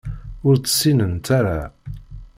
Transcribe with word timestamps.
Ur 0.47 0.55
tt-ssinent 0.57 1.27
ara. 1.37 1.59